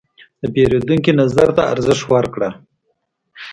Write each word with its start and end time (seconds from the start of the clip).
د 0.41 0.43
پیرودونکي 0.53 1.11
نظر 1.21 1.47
ته 1.57 1.61
ارزښت 1.73 2.03
ورکړه. 2.13 2.49